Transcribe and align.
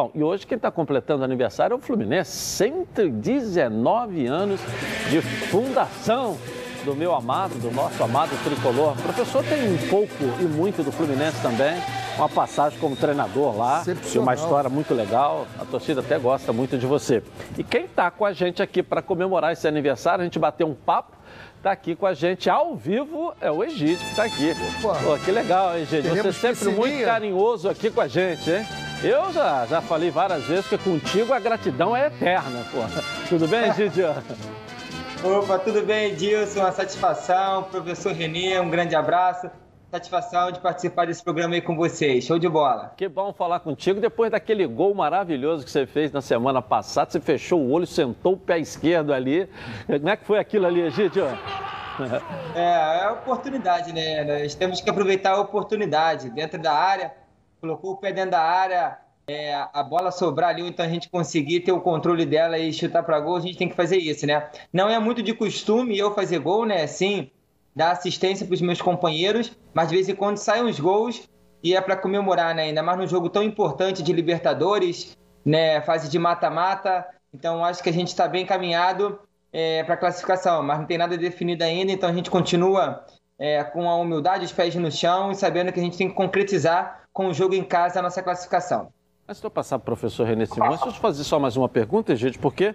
Bom, 0.00 0.10
e 0.14 0.22
hoje 0.22 0.46
quem 0.46 0.56
está 0.56 0.70
completando 0.70 1.22
aniversário 1.24 1.74
é 1.74 1.76
o 1.76 1.78
Fluminense, 1.78 2.30
119 2.30 4.26
anos 4.26 4.58
de 5.10 5.20
fundação 5.20 6.38
do 6.86 6.94
meu 6.94 7.14
amado, 7.14 7.54
do 7.60 7.70
nosso 7.70 8.02
amado 8.02 8.30
tricolor. 8.42 8.94
O 8.98 9.02
professor 9.02 9.44
tem 9.44 9.70
um 9.70 9.76
pouco 9.90 10.24
e 10.40 10.44
muito 10.44 10.82
do 10.82 10.90
Fluminense 10.90 11.42
também, 11.42 11.74
uma 12.16 12.30
passagem 12.30 12.78
como 12.78 12.96
treinador 12.96 13.54
lá, 13.54 13.84
uma 14.16 14.32
história 14.32 14.70
muito 14.70 14.94
legal. 14.94 15.46
A 15.60 15.66
torcida 15.66 16.00
até 16.00 16.18
gosta 16.18 16.50
muito 16.50 16.78
de 16.78 16.86
você. 16.86 17.22
E 17.58 17.62
quem 17.62 17.84
está 17.84 18.10
com 18.10 18.24
a 18.24 18.32
gente 18.32 18.62
aqui 18.62 18.82
para 18.82 19.02
comemorar 19.02 19.52
esse 19.52 19.68
aniversário, 19.68 20.22
a 20.22 20.24
gente 20.24 20.38
bateu 20.38 20.66
um 20.66 20.74
papo 20.74 21.20
Está 21.58 21.72
aqui 21.72 21.94
com 21.94 22.06
a 22.06 22.14
gente 22.14 22.48
ao 22.48 22.74
vivo 22.74 23.34
é 23.38 23.50
o 23.50 23.62
Egídio 23.62 23.98
que 23.98 24.10
está 24.12 24.24
aqui. 24.24 24.54
Opa. 24.82 24.98
Pô, 25.04 25.18
que 25.18 25.30
legal, 25.30 25.76
Egídio. 25.76 26.16
Você 26.16 26.32
sempre 26.32 26.70
muito 26.70 27.04
carinhoso 27.04 27.68
aqui 27.68 27.90
com 27.90 28.00
a 28.00 28.08
gente, 28.08 28.50
hein? 28.50 28.64
Eu 29.02 29.32
já, 29.32 29.64
já 29.64 29.80
falei 29.80 30.10
várias 30.10 30.44
vezes 30.44 30.66
que 30.66 30.76
contigo 30.76 31.32
a 31.32 31.40
gratidão 31.40 31.96
é 31.96 32.08
eterna, 32.08 32.64
pô. 32.70 32.80
Tudo 33.30 33.48
bem, 33.48 33.70
Egídio? 33.70 34.08
Opa, 35.24 35.58
tudo 35.58 35.82
bem, 35.82 36.12
Edilson? 36.12 36.60
Uma 36.60 36.72
satisfação. 36.72 37.62
Professor 37.64 38.12
Renê, 38.12 38.60
um 38.60 38.68
grande 38.68 38.94
abraço. 38.94 39.50
Satisfação 39.90 40.52
de 40.52 40.60
participar 40.60 41.06
desse 41.06 41.24
programa 41.24 41.54
aí 41.54 41.62
com 41.62 41.74
vocês. 41.74 42.24
Show 42.24 42.38
de 42.38 42.48
bola. 42.48 42.92
Que 42.96 43.08
bom 43.08 43.32
falar 43.32 43.60
contigo. 43.60 44.00
Depois 44.00 44.30
daquele 44.30 44.66
gol 44.66 44.94
maravilhoso 44.94 45.64
que 45.64 45.70
você 45.70 45.86
fez 45.86 46.12
na 46.12 46.20
semana 46.20 46.60
passada, 46.60 47.10
você 47.10 47.20
fechou 47.20 47.60
o 47.60 47.70
olho, 47.72 47.86
sentou 47.86 48.34
o 48.34 48.36
pé 48.36 48.58
esquerdo 48.58 49.14
ali. 49.14 49.48
Como 49.86 50.08
é 50.10 50.16
que 50.16 50.26
foi 50.26 50.38
aquilo 50.38 50.66
ali, 50.66 50.82
Egídio? 50.82 51.26
É, 52.54 53.02
é 53.04 53.10
oportunidade, 53.10 53.92
né? 53.92 54.42
Nós 54.42 54.54
temos 54.54 54.80
que 54.80 54.88
aproveitar 54.88 55.32
a 55.32 55.40
oportunidade. 55.40 56.30
Dentro 56.30 56.60
da 56.60 56.72
área, 56.72 57.12
colocou 57.60 57.92
o 57.92 57.96
pé 57.96 58.12
dentro 58.12 58.32
da 58.32 58.42
área, 58.42 58.98
é, 59.28 59.54
a 59.54 59.82
bola 59.82 60.10
sobrar 60.10 60.50
ali, 60.50 60.66
então 60.66 60.84
a 60.84 60.88
gente 60.88 61.08
conseguir 61.08 61.60
ter 61.60 61.72
o 61.72 61.80
controle 61.80 62.26
dela 62.26 62.58
e 62.58 62.72
chutar 62.72 63.02
para 63.02 63.20
gol, 63.20 63.36
a 63.36 63.40
gente 63.40 63.58
tem 63.58 63.68
que 63.68 63.76
fazer 63.76 63.98
isso, 63.98 64.26
né? 64.26 64.48
Não 64.72 64.88
é 64.88 64.98
muito 64.98 65.22
de 65.22 65.32
costume 65.32 65.96
eu 65.96 66.12
fazer 66.14 66.38
gol, 66.38 66.64
né? 66.66 66.86
Sim, 66.86 67.30
dar 67.74 67.92
assistência 67.92 68.44
para 68.44 68.54
os 68.54 68.60
meus 68.60 68.80
companheiros, 68.80 69.56
mas 69.72 69.88
de 69.88 69.94
vez 69.94 70.08
em 70.08 70.14
quando 70.14 70.38
saem 70.38 70.64
uns 70.64 70.80
gols 70.80 71.28
e 71.62 71.76
é 71.76 71.80
para 71.80 71.96
comemorar, 71.96 72.54
né? 72.54 72.64
Ainda 72.64 72.82
mais 72.82 72.98
num 72.98 73.06
jogo 73.06 73.28
tão 73.28 73.42
importante 73.42 74.02
de 74.02 74.12
Libertadores, 74.12 75.16
né? 75.44 75.80
Fase 75.82 76.08
de 76.08 76.18
mata-mata. 76.18 77.06
Então 77.32 77.64
acho 77.64 77.82
que 77.82 77.88
a 77.88 77.92
gente 77.92 78.08
está 78.08 78.26
bem 78.26 78.42
encaminhado 78.42 79.20
é, 79.52 79.84
para 79.84 79.96
classificação, 79.96 80.62
mas 80.62 80.78
não 80.78 80.86
tem 80.86 80.98
nada 80.98 81.16
definido 81.16 81.62
ainda, 81.62 81.92
então 81.92 82.08
a 82.08 82.12
gente 82.12 82.30
continua 82.30 83.04
é, 83.40 83.64
com 83.64 83.88
a 83.88 83.96
humildade, 83.96 84.44
os 84.44 84.52
pés 84.52 84.74
no 84.74 84.92
chão 84.92 85.32
e 85.32 85.34
sabendo 85.34 85.72
que 85.72 85.80
a 85.80 85.82
gente 85.82 85.96
tem 85.96 86.08
que 86.08 86.14
concretizar 86.14 87.04
com 87.10 87.28
o 87.28 87.34
jogo 87.34 87.54
em 87.54 87.64
casa 87.64 87.98
a 87.98 88.02
nossa 88.02 88.22
classificação. 88.22 88.92
Antes 89.26 89.40
de 89.40 89.46
eu 89.46 89.50
passar 89.50 89.78
para 89.78 89.82
o 89.84 89.96
professor 89.96 90.26
René 90.26 90.44
Simões, 90.44 90.80
deixa 90.80 90.86
eu 90.86 90.92
fazer 90.92 91.24
só 91.24 91.38
mais 91.38 91.56
uma 91.56 91.68
pergunta, 91.68 92.14
gente, 92.16 92.38
porque 92.38 92.74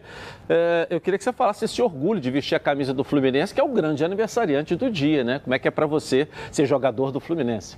é, 0.50 0.88
eu 0.90 1.00
queria 1.02 1.18
que 1.18 1.24
você 1.24 1.34
falasse 1.34 1.66
esse 1.66 1.82
orgulho 1.82 2.20
de 2.20 2.32
vestir 2.32 2.56
a 2.56 2.60
camisa 2.60 2.94
do 2.94 3.04
Fluminense, 3.04 3.54
que 3.54 3.60
é 3.60 3.64
o 3.64 3.68
grande 3.68 4.04
aniversariante 4.04 4.76
do 4.76 4.90
dia, 4.90 5.24
né? 5.24 5.40
Como 5.40 5.54
é 5.54 5.60
que 5.60 5.68
é 5.68 5.72
para 5.72 5.86
você 5.86 6.30
ser 6.52 6.66
jogador 6.66 7.12
do 7.12 7.20
Fluminense? 7.20 7.78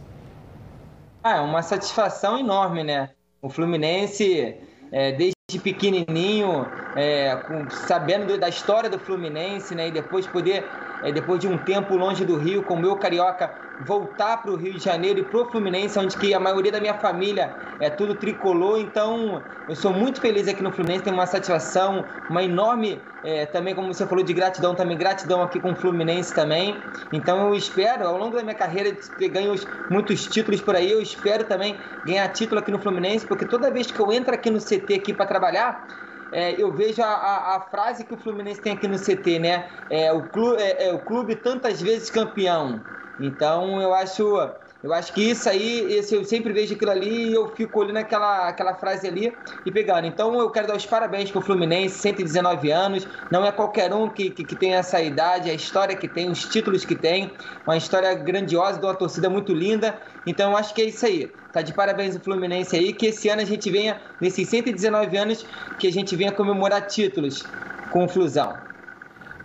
Ah, 1.24 1.38
é 1.38 1.42
uma 1.42 1.64
satisfação 1.64 2.38
enorme, 2.38 2.84
né? 2.84 3.10
O 3.42 3.50
Fluminense, 3.50 4.56
é, 4.92 5.12
desde 5.12 5.36
pequenininho, 5.64 6.68
é, 6.98 7.36
com, 7.48 7.70
sabendo 7.70 8.38
da 8.38 8.50
história 8.50 8.90
do 8.90 8.98
Fluminense, 8.98 9.76
né? 9.76 9.88
E 9.88 9.92
depois 9.92 10.26
poder 10.26 10.66
é, 11.03 11.12
depois 11.12 11.40
de 11.40 11.48
um 11.48 11.58
tempo 11.58 11.95
longe 11.95 12.26
do 12.26 12.38
Rio, 12.38 12.64
com 12.64 12.73
o 12.73 12.80
meu 12.80 12.95
carioca, 12.95 13.52
voltar 13.86 14.38
para 14.38 14.50
o 14.50 14.56
Rio 14.56 14.73
de 14.73 14.84
Janeiro 14.84 15.20
e 15.20 15.23
para 15.23 15.40
o 15.40 15.45
Fluminense, 15.45 16.00
onde 16.00 16.18
que 16.18 16.34
a 16.34 16.40
maioria 16.40 16.72
da 16.72 16.80
minha 16.80 16.95
família 16.95 17.53
é 17.80 17.90
tudo 17.90 18.16
tricolor. 18.16 18.80
Então, 18.80 19.44
eu 19.70 19.75
sou 19.75 19.94
muito 19.94 20.20
feliz 20.20 20.48
aqui 20.48 20.64
no 20.64 20.72
Fluminense, 20.72 21.03
tenho 21.03 21.16
uma 21.16 21.28
satisfação, 21.28 22.03
uma 22.28 22.44
enorme, 22.44 23.00
é, 23.23 23.45
também 23.45 23.75
como 23.75 23.94
você 23.94 24.08
falou 24.08 24.23
de 24.23 24.34
gratidão, 24.34 24.73
também 24.73 24.98
gratidão 24.98 25.44
aqui 25.44 25.59
com 25.59 25.73
o 25.73 25.75
Fluminense 25.75 26.34
também. 26.34 26.81
Então, 27.14 27.47
eu 27.47 27.53
espero, 27.53 28.08
ao 28.08 28.18
longo 28.18 28.35
da 28.35 28.41
minha 28.41 28.56
carreira, 28.56 28.91
ter 29.19 29.29
ganho 29.29 29.53
muitos 29.91 30.25
títulos 30.25 30.62
por 30.62 30.75
aí, 30.75 30.91
eu 30.91 31.00
espero 31.00 31.44
também 31.44 31.78
ganhar 32.03 32.28
título 32.29 32.59
aqui 32.59 32.72
no 32.72 32.79
Fluminense, 32.79 33.28
porque 33.28 33.46
toda 33.46 33.69
vez 33.69 33.91
que 33.91 34.00
eu 34.00 34.12
entro 34.12 34.34
aqui 34.34 34.50
no 34.50 34.59
CT 34.59 34.96
aqui 34.96 35.14
para 35.14 35.28
trabalhar, 35.28 35.85
é, 36.32 36.62
eu 36.62 36.72
vejo 36.72 37.02
a, 37.02 37.08
a, 37.08 37.56
a, 37.56 37.62
frase 37.62 38.04
que 38.04 38.14
o 38.14 38.18
Fluminense 38.18 38.62
tem 38.62 38.74
aqui 38.74 38.88
no 38.88 38.98
CT, 38.98 39.40
né? 39.40 39.70
É 39.90 40.12
o, 40.12 40.24
clube, 40.24 40.62
é, 40.62 40.88
é 40.88 40.94
o 40.94 41.00
clube 41.00 41.36
tantas 41.36 41.82
vezes 41.82 42.10
campeão. 42.10 42.82
Então 43.20 43.82
eu 43.82 43.94
acho 43.94 44.38
eu 44.84 44.94
acho 44.94 45.12
que 45.12 45.32
isso 45.32 45.50
aí, 45.50 45.92
esse, 45.94 46.14
eu 46.14 46.24
sempre 46.24 46.54
vejo 46.54 46.76
aquilo 46.76 46.92
ali 46.92 47.30
e 47.30 47.34
eu 47.34 47.48
fico 47.56 47.80
olhando 47.80 47.98
aquela, 47.98 48.48
aquela 48.48 48.76
frase 48.76 49.08
ali 49.08 49.34
e 49.66 49.72
pegando. 49.72 50.06
Então 50.06 50.40
eu 50.40 50.50
quero 50.52 50.68
dar 50.68 50.76
os 50.76 50.86
parabéns 50.86 51.32
para 51.32 51.40
o 51.40 51.42
Fluminense, 51.42 51.98
119 51.98 52.72
anos. 52.72 53.08
Não 53.32 53.44
é 53.44 53.52
qualquer 53.52 53.92
um 53.92 54.08
que, 54.08 54.30
que, 54.30 54.44
que, 54.44 54.56
tem 54.56 54.76
essa 54.76 55.02
idade, 55.02 55.50
a 55.50 55.54
história 55.54 55.96
que 55.96 56.08
tem, 56.08 56.30
os 56.30 56.46
títulos 56.46 56.86
que 56.86 56.96
tem. 56.96 57.32
Uma 57.66 57.76
história 57.76 58.14
grandiosa, 58.14 58.80
de 58.80 58.86
uma 58.86 58.94
torcida 58.94 59.30
muito 59.30 59.52
linda. 59.52 60.00
Então 60.28 60.52
eu 60.52 60.58
acho 60.58 60.74
que 60.76 60.82
é 60.82 60.86
isso 60.86 61.06
aí. 61.06 61.32
Tá 61.52 61.64
de 61.64 61.74
parabéns 61.74 62.16
o 62.16 62.20
Fluminense 62.20 62.76
aí, 62.76 62.94
que 62.94 63.08
esse 63.08 63.30
ano 63.30 63.42
a 63.42 63.46
gente 63.46 63.72
venha, 63.72 64.00
nesses 64.22 64.48
119 64.48 65.18
anos, 65.18 65.46
que 65.80 65.88
a 65.88 65.92
gente 65.92 66.16
venha 66.16 66.32
comemorar 66.32 66.86
títulos 66.86 67.44
com 67.92 68.06
o 68.06 68.08
Flusão. 68.08 68.56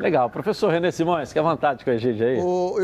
Legal. 0.02 0.28
Professor 0.28 0.68
René 0.68 0.90
Simões, 0.90 1.28
fique 1.28 1.38
à 1.38 1.42
vontade 1.42 1.84
com 1.84 1.90
a 1.90 1.94
Egídio 1.94 2.26
aí. 2.26 2.40
O, 2.40 2.74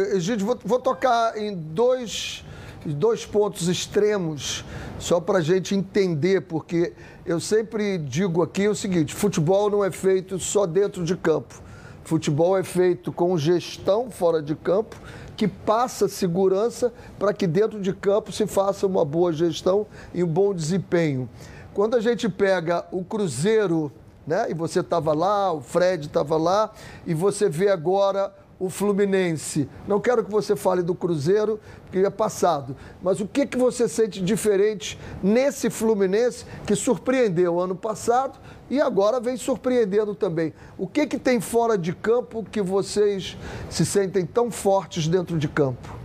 vou, 0.45 0.59
vou 0.65 0.79
tocar 0.79 1.37
em 1.37 1.53
dois, 1.53 2.45
dois 2.87 3.27
pontos 3.27 3.67
extremos, 3.67 4.65
só 5.01 5.21
para 5.21 5.39
a 5.39 5.41
gente 5.41 5.75
entender, 5.75 6.43
porque 6.43 6.93
eu 7.27 7.41
sempre 7.41 7.99
digo 7.99 8.41
aqui 8.41 8.69
o 8.69 8.75
seguinte: 8.75 9.13
futebol 9.13 9.69
não 9.69 9.85
é 9.85 9.91
feito 9.91 10.39
só 10.39 10.65
dentro 10.65 11.05
de 11.05 11.17
campo. 11.17 11.61
Futebol 12.05 12.57
é 12.57 12.63
feito 12.63 13.11
com 13.11 13.37
gestão 13.37 14.13
fora 14.13 14.41
de 14.41 14.55
campo, 14.55 14.95
que 15.37 15.49
passa 15.49 16.07
segurança 16.07 16.93
para 17.19 17.35
que 17.35 17.49
dentro 17.49 17.81
de 17.81 17.93
campo 17.93 18.31
se 18.31 18.47
faça 18.47 18.87
uma 18.87 19.05
boa 19.05 19.33
gestão 19.33 19.89
e 20.15 20.23
um 20.23 20.29
bom 20.29 20.55
desempenho. 20.55 21.29
Quando 21.75 21.97
a 21.97 22.01
gente 22.01 22.29
pega 22.29 22.87
o 22.93 23.03
Cruzeiro 23.03 23.93
né? 24.29 24.51
E 24.51 24.55
você 24.55 24.81
estava 24.81 25.15
lá, 25.15 25.53
o 25.53 25.63
Fred 25.63 26.07
estava 26.07 26.37
lá, 26.37 26.71
e 27.07 27.15
você 27.15 27.49
vê 27.49 27.71
agora 27.71 28.33
o 28.61 28.69
Fluminense. 28.69 29.69
Não 29.87 30.01
quero 30.01 30.23
que 30.25 30.31
você 30.31 30.55
fale 30.55 30.83
do 30.83 30.95
Cruzeiro, 30.95 31.59
porque 31.83 31.99
é 31.99 32.11
passado. 32.11 32.77
Mas 33.01 33.21
o 33.21 33.27
que, 33.27 33.47
que 33.47 33.57
você 33.57 33.89
sente 33.89 34.21
diferente 34.21 34.99
nesse 35.23 35.71
Fluminense 35.71 36.45
que 36.67 36.75
surpreendeu 36.75 37.59
ano 37.59 37.75
passado 37.75 38.39
e 38.69 38.81
agora 38.81 39.21
vem 39.21 39.37
surpreendendo 39.37 40.15
também? 40.15 40.53
O 40.77 40.87
que, 40.87 41.07
que 41.07 41.19
tem 41.19 41.41
fora 41.41 41.79
de 41.79 41.95
campo 41.95 42.45
que 42.45 42.61
vocês 42.61 43.39
se 43.71 43.87
sentem 43.87 44.27
tão 44.27 44.51
fortes 44.51 45.09
dentro 45.09 45.39
de 45.39 45.49
campo? 45.49 45.97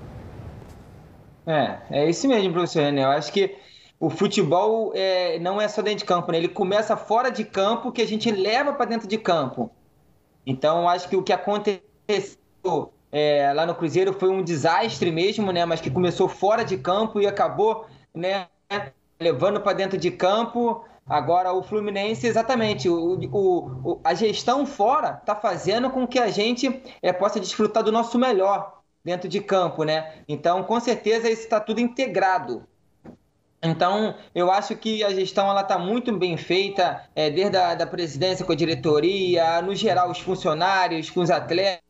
É, 1.46 1.78
é 1.92 2.10
isso 2.10 2.26
mesmo, 2.28 2.54
professor 2.54 2.84
René. 2.84 3.04
Eu 3.04 3.10
acho 3.10 3.34
que 3.34 3.63
o 4.00 4.10
futebol 4.10 4.92
é, 4.96 5.40
não 5.40 5.62
é 5.62 5.68
só 5.68 5.82
dentro 5.82 6.00
de 6.00 6.06
campo, 6.06 6.32
né? 6.32 6.38
ele 6.38 6.50
começa 6.50 6.98
fora 6.98 7.30
de 7.30 7.46
campo 7.46 7.92
que 7.92 8.02
a 8.02 8.08
gente 8.08 8.30
leva 8.32 8.74
para 8.74 8.86
dentro 8.86 9.08
de 9.08 9.18
campo. 9.18 9.72
Então, 10.46 10.90
acho 10.90 11.08
que 11.08 11.16
o 11.16 11.24
que 11.24 11.32
aconteceu 11.32 12.92
é, 13.12 13.54
lá 13.54 13.66
no 13.66 13.76
Cruzeiro 13.76 14.12
foi 14.12 14.30
um 14.30 14.44
desastre 14.44 15.12
mesmo, 15.12 15.52
né? 15.52 15.66
Mas 15.66 15.80
que 15.80 15.90
começou 15.92 16.28
fora 16.28 16.64
de 16.66 16.78
campo 16.78 17.22
e 17.22 17.28
acabou, 17.28 17.86
né? 18.14 18.48
Levando 19.20 19.62
para 19.62 19.74
dentro 19.74 19.98
de 19.98 20.12
campo. 20.12 20.84
Agora 21.06 21.54
o 21.54 21.62
Fluminense, 21.62 22.26
exatamente, 22.26 22.90
o, 22.90 23.20
o, 23.32 24.00
a 24.04 24.14
gestão 24.14 24.66
fora 24.66 25.18
está 25.20 25.36
fazendo 25.36 25.90
com 25.90 26.08
que 26.08 26.18
a 26.18 26.30
gente 26.30 26.82
é, 27.02 27.12
possa 27.12 27.40
desfrutar 27.40 27.84
do 27.84 27.92
nosso 27.92 28.18
melhor 28.18 28.82
dentro 29.04 29.28
de 29.28 29.42
campo, 29.42 29.84
né? 29.84 30.24
Então, 30.28 30.64
com 30.64 30.80
certeza, 30.80 31.30
isso 31.30 31.44
está 31.44 31.60
tudo 31.60 31.82
integrado. 31.82 32.66
Então, 33.64 34.16
eu 34.36 34.52
acho 34.52 34.76
que 34.76 35.04
a 35.06 35.10
gestão 35.14 35.50
ela 35.50 35.62
está 35.62 35.80
muito 35.80 36.12
bem 36.18 36.36
feita, 36.36 37.02
é, 37.16 37.30
desde 37.30 37.56
a 37.56 37.74
da 37.74 37.88
presidência 37.88 38.46
com 38.46 38.52
a 38.52 38.56
diretoria, 38.56 39.62
no 39.62 39.74
geral, 39.74 40.12
os 40.12 40.20
funcionários, 40.20 41.10
com 41.10 41.22
os 41.22 41.32
atletas. 41.32 41.82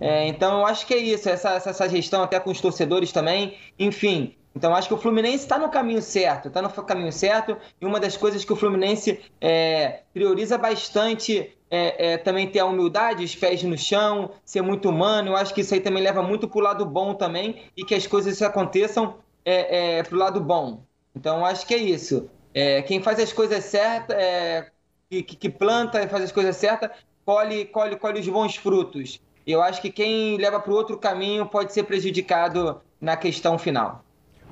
É, 0.00 0.26
então, 0.26 0.60
eu 0.60 0.66
acho 0.66 0.86
que 0.86 0.94
é 0.94 0.96
isso, 0.96 1.28
essa, 1.28 1.50
essa 1.50 1.88
gestão 1.88 2.22
até 2.22 2.40
com 2.40 2.50
os 2.50 2.60
torcedores 2.62 3.12
também. 3.12 3.58
Enfim, 3.78 4.34
então 4.56 4.74
acho 4.74 4.88
que 4.88 4.94
o 4.94 4.98
Fluminense 4.98 5.44
está 5.44 5.58
no 5.58 5.68
caminho 5.68 6.00
certo, 6.00 6.48
está 6.48 6.62
no 6.62 6.70
caminho 6.70 7.12
certo. 7.12 7.56
E 7.80 7.84
uma 7.84 8.00
das 8.00 8.16
coisas 8.16 8.44
que 8.44 8.52
o 8.52 8.56
Fluminense 8.56 9.20
é, 9.40 10.00
prioriza 10.12 10.56
bastante 10.56 11.52
é, 11.70 12.12
é, 12.12 12.16
também 12.18 12.46
ter 12.46 12.60
a 12.60 12.66
humildade, 12.66 13.24
os 13.24 13.34
pés 13.34 13.62
no 13.64 13.76
chão, 13.76 14.30
ser 14.44 14.62
muito 14.62 14.88
humano. 14.88 15.30
Eu 15.30 15.36
acho 15.36 15.52
que 15.52 15.60
isso 15.60 15.74
aí 15.74 15.80
também 15.80 16.02
leva 16.02 16.22
muito 16.22 16.48
para 16.48 16.58
o 16.58 16.62
lado 16.62 16.86
bom 16.86 17.14
também 17.14 17.62
e 17.76 17.84
que 17.84 17.94
as 17.94 18.06
coisas 18.06 18.40
aconteçam 18.42 19.16
é, 19.44 19.98
é, 19.98 20.02
pro 20.02 20.18
lado 20.18 20.40
bom. 20.40 20.84
Então, 21.14 21.44
acho 21.44 21.66
que 21.66 21.74
é 21.74 21.78
isso. 21.78 22.28
É, 22.52 22.82
quem 22.82 23.02
faz 23.02 23.18
as 23.20 23.32
coisas 23.32 23.64
certas, 23.64 24.16
é, 24.16 24.70
que, 25.10 25.22
que, 25.22 25.48
planta 25.48 26.02
e 26.02 26.08
faz 26.08 26.24
as 26.24 26.32
coisas 26.32 26.56
certas, 26.56 26.90
colhe, 27.24 27.64
colhe, 27.66 27.96
colhe 27.96 28.20
os 28.20 28.28
bons 28.28 28.56
frutos. 28.56 29.20
Eu 29.46 29.62
acho 29.62 29.80
que 29.82 29.90
quem 29.90 30.36
leva 30.38 30.58
para 30.58 30.72
o 30.72 30.74
outro 30.74 30.96
caminho 30.96 31.46
pode 31.46 31.72
ser 31.72 31.84
prejudicado 31.84 32.80
na 33.00 33.16
questão 33.16 33.58
final. 33.58 34.04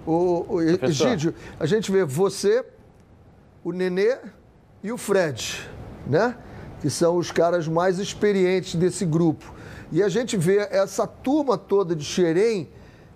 O, 0.06 0.56
o 0.56 0.62
Egídio, 0.62 1.34
a 1.58 1.66
gente 1.66 1.90
vê 1.90 2.04
você 2.04 2.64
o 3.64 3.72
Nenê 3.72 4.18
e 4.82 4.90
o 4.90 4.98
Fred, 4.98 5.60
né? 6.06 6.36
Que 6.80 6.90
são 6.90 7.16
os 7.16 7.30
caras 7.30 7.68
mais 7.68 7.98
experientes 7.98 8.74
desse 8.74 9.06
grupo. 9.06 9.54
E 9.92 10.02
a 10.02 10.08
gente 10.08 10.36
vê 10.36 10.68
essa 10.70 11.06
turma 11.06 11.56
toda 11.56 11.94
de 11.94 12.04
Xerém 12.04 12.68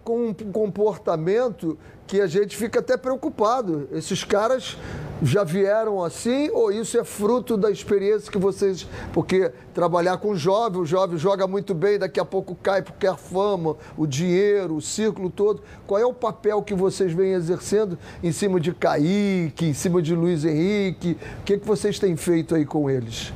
com 0.06 0.28
um 0.28 0.32
comportamento 0.32 1.76
que 2.06 2.20
a 2.20 2.28
gente 2.28 2.56
fica 2.56 2.78
até 2.78 2.96
preocupado. 2.96 3.88
Esses 3.90 4.22
caras 4.22 4.76
já 5.20 5.42
vieram 5.42 6.00
assim 6.04 6.48
ou 6.52 6.70
isso 6.70 6.96
é 6.96 7.02
fruto 7.02 7.56
da 7.56 7.72
experiência 7.72 8.30
que 8.30 8.38
vocês. 8.38 8.86
Porque 9.12 9.50
trabalhar 9.74 10.18
com 10.18 10.36
jovem, 10.36 10.80
o 10.80 10.86
jovem 10.86 11.18
joga 11.18 11.48
muito 11.48 11.74
bem, 11.74 11.98
daqui 11.98 12.20
a 12.20 12.24
pouco 12.24 12.54
cai 12.54 12.82
porque 12.82 13.04
a 13.04 13.16
fama, 13.16 13.74
o 13.96 14.06
dinheiro, 14.06 14.76
o 14.76 14.80
círculo 14.80 15.28
todo. 15.28 15.60
Qual 15.88 16.00
é 16.00 16.06
o 16.06 16.14
papel 16.14 16.62
que 16.62 16.72
vocês 16.72 17.12
vêm 17.12 17.32
exercendo 17.32 17.98
em 18.22 18.30
cima 18.30 18.60
de 18.60 18.72
Kaique, 18.72 19.66
em 19.66 19.74
cima 19.74 20.00
de 20.00 20.14
Luiz 20.14 20.44
Henrique? 20.44 21.18
O 21.40 21.42
que, 21.42 21.58
que 21.58 21.66
vocês 21.66 21.98
têm 21.98 22.16
feito 22.16 22.54
aí 22.54 22.64
com 22.64 22.88
eles? 22.88 23.32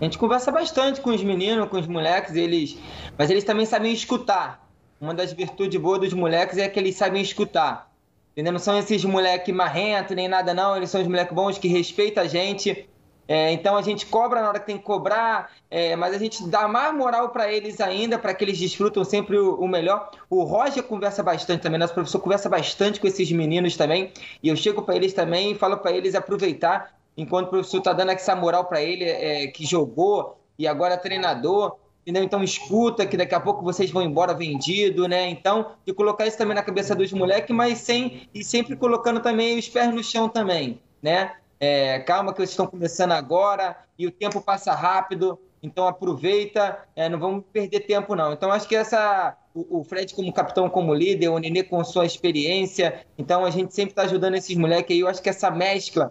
A 0.00 0.04
gente 0.04 0.18
conversa 0.18 0.50
bastante 0.50 1.00
com 1.00 1.10
os 1.10 1.22
meninos, 1.22 1.68
com 1.68 1.78
os 1.78 1.86
moleques, 1.86 2.34
eles, 2.34 2.76
mas 3.16 3.30
eles 3.30 3.44
também 3.44 3.66
sabem 3.66 3.92
escutar 3.92 4.67
uma 5.00 5.14
das 5.14 5.32
virtudes 5.32 5.80
boas 5.80 6.00
dos 6.00 6.12
moleques 6.12 6.58
é 6.58 6.68
que 6.68 6.78
eles 6.78 6.96
sabem 6.96 7.22
escutar. 7.22 7.90
Entendeu? 8.32 8.52
Não 8.52 8.60
são 8.60 8.78
esses 8.78 9.04
moleques 9.04 9.54
marrentos 9.54 10.14
nem 10.14 10.28
nada, 10.28 10.54
não. 10.54 10.76
Eles 10.76 10.90
são 10.90 11.00
os 11.00 11.06
moleques 11.06 11.34
bons 11.34 11.58
que 11.58 11.68
respeitam 11.68 12.22
a 12.22 12.26
gente. 12.26 12.88
É, 13.28 13.52
então 13.52 13.76
a 13.76 13.82
gente 13.82 14.06
cobra 14.06 14.40
na 14.40 14.48
hora 14.48 14.58
que 14.58 14.64
tem 14.64 14.78
que 14.78 14.84
cobrar, 14.84 15.52
é, 15.70 15.94
mas 15.94 16.14
a 16.14 16.18
gente 16.18 16.48
dá 16.48 16.66
mais 16.66 16.94
moral 16.96 17.28
para 17.28 17.52
eles 17.52 17.78
ainda, 17.78 18.18
para 18.18 18.32
que 18.32 18.42
eles 18.42 18.58
desfrutam 18.58 19.04
sempre 19.04 19.36
o, 19.36 19.56
o, 19.56 19.68
melhor. 19.68 20.10
O 20.30 20.44
Roger 20.44 20.82
conversa 20.82 21.22
bastante 21.22 21.60
também, 21.60 21.78
nosso 21.78 21.92
professor 21.92 22.20
conversa 22.20 22.48
bastante 22.48 22.98
com 22.98 23.06
esses 23.06 23.30
meninos 23.30 23.76
também, 23.76 24.14
e 24.42 24.48
eu 24.48 24.56
chego 24.56 24.80
para 24.80 24.96
eles 24.96 25.12
também 25.12 25.52
e 25.52 25.54
falo 25.54 25.76
para 25.76 25.92
eles 25.92 26.14
aproveitar, 26.14 26.94
enquanto 27.18 27.48
o 27.48 27.50
professor 27.50 27.78
está 27.78 27.92
dando 27.92 28.12
essa 28.12 28.34
moral 28.34 28.64
para 28.64 28.80
ele, 28.80 29.04
é, 29.04 29.48
que 29.48 29.66
jogou 29.66 30.38
e 30.58 30.66
agora 30.66 30.94
é 30.94 30.96
treinador 30.96 31.76
entendeu? 32.08 32.24
Então 32.24 32.42
escuta 32.42 33.04
que 33.04 33.18
daqui 33.18 33.34
a 33.34 33.40
pouco 33.40 33.62
vocês 33.62 33.90
vão 33.90 34.02
embora 34.02 34.32
vendido, 34.32 35.06
né? 35.06 35.28
Então, 35.28 35.72
de 35.84 35.92
colocar 35.92 36.26
isso 36.26 36.38
também 36.38 36.54
na 36.54 36.62
cabeça 36.62 36.94
dos 36.94 37.12
moleques, 37.12 37.54
mas 37.54 37.78
sem 37.78 38.26
e 38.34 38.42
sempre 38.42 38.76
colocando 38.76 39.20
também 39.20 39.58
os 39.58 39.68
pés 39.68 39.92
no 39.92 40.02
chão 40.02 40.26
também, 40.26 40.80
né? 41.02 41.32
É, 41.60 41.98
calma 41.98 42.32
que 42.32 42.38
vocês 42.38 42.50
estão 42.50 42.66
começando 42.66 43.12
agora 43.12 43.76
e 43.98 44.06
o 44.06 44.10
tempo 44.10 44.40
passa 44.40 44.72
rápido, 44.72 45.38
então 45.62 45.86
aproveita, 45.86 46.78
é, 46.96 47.10
não 47.10 47.18
vamos 47.18 47.44
perder 47.52 47.80
tempo 47.80 48.14
não. 48.14 48.32
Então 48.32 48.50
acho 48.50 48.66
que 48.66 48.74
essa 48.76 49.36
o, 49.54 49.84
Fred 49.84 50.14
como 50.14 50.32
capitão, 50.32 50.70
como 50.70 50.94
líder, 50.94 51.28
o 51.28 51.38
Nenê 51.38 51.62
com 51.62 51.84
sua 51.84 52.06
experiência, 52.06 53.04
então 53.18 53.44
a 53.44 53.50
gente 53.50 53.74
sempre 53.74 53.90
está 53.90 54.02
ajudando 54.02 54.36
esses 54.36 54.56
moleques 54.56 54.94
aí. 54.94 55.00
Eu 55.00 55.08
acho 55.08 55.20
que 55.20 55.28
essa 55.28 55.50
mescla 55.50 56.10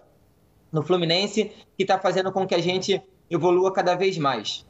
no 0.70 0.80
Fluminense 0.80 1.50
que 1.76 1.82
está 1.82 1.98
fazendo 1.98 2.30
com 2.30 2.46
que 2.46 2.54
a 2.54 2.62
gente 2.62 3.02
evolua 3.28 3.72
cada 3.72 3.96
vez 3.96 4.16
mais. 4.16 4.67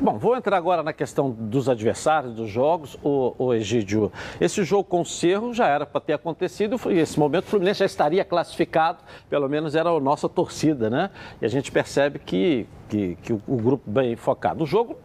Bom, 0.00 0.18
vou 0.18 0.36
entrar 0.36 0.56
agora 0.56 0.82
na 0.82 0.92
questão 0.92 1.30
dos 1.30 1.68
adversários, 1.68 2.34
dos 2.34 2.48
jogos. 2.48 2.98
O, 3.02 3.34
o 3.38 3.54
Egídio, 3.54 4.12
esse 4.40 4.62
jogo 4.64 4.84
com 4.84 5.00
o 5.00 5.06
Cerro 5.06 5.54
já 5.54 5.66
era 5.66 5.86
para 5.86 6.00
ter 6.00 6.12
acontecido 6.12 6.78
e 6.90 6.98
esse 6.98 7.18
momento 7.18 7.44
o 7.44 7.48
Fluminense 7.48 7.80
já 7.80 7.86
estaria 7.86 8.24
classificado, 8.24 8.98
pelo 9.28 9.48
menos 9.48 9.74
era 9.74 9.90
a 9.90 10.00
nossa 10.00 10.28
torcida, 10.28 10.90
né? 10.90 11.10
E 11.40 11.46
a 11.46 11.48
gente 11.48 11.70
percebe 11.72 12.18
que, 12.18 12.66
que, 12.88 13.16
que 13.22 13.32
o, 13.32 13.42
o 13.46 13.56
grupo 13.56 13.90
bem 13.90 14.16
focado. 14.16 14.64
O 14.64 14.66
jogo 14.66 14.96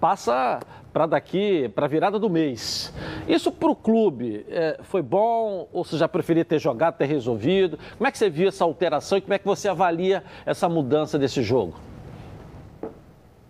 passa 0.00 0.60
para 0.92 1.06
daqui, 1.06 1.68
para 1.68 1.86
a 1.86 1.88
virada 1.88 2.18
do 2.18 2.28
mês. 2.28 2.92
Isso 3.28 3.52
para 3.52 3.70
o 3.70 3.76
clube 3.76 4.44
é, 4.48 4.78
foi 4.82 5.02
bom 5.02 5.68
ou 5.72 5.84
você 5.84 5.96
já 5.96 6.08
preferia 6.08 6.44
ter 6.44 6.58
jogado, 6.58 6.96
ter 6.96 7.06
resolvido? 7.06 7.78
Como 7.96 8.08
é 8.08 8.10
que 8.10 8.18
você 8.18 8.30
viu 8.30 8.48
essa 8.48 8.64
alteração 8.64 9.18
e 9.18 9.20
como 9.20 9.34
é 9.34 9.38
que 9.38 9.46
você 9.46 9.68
avalia 9.68 10.24
essa 10.44 10.68
mudança 10.68 11.18
desse 11.18 11.42
jogo? 11.42 11.89